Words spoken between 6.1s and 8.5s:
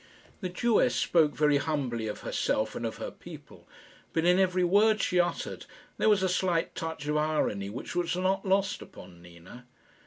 a slight touch of irony which was not